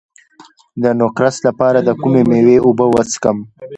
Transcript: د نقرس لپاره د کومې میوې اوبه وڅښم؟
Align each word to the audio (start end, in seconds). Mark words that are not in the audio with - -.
د 0.83 0.83
نقرس 0.99 1.37
لپاره 1.47 1.79
د 1.87 1.89
کومې 2.01 2.21
میوې 2.29 2.57
اوبه 2.65 2.85
وڅښم؟ 2.89 3.37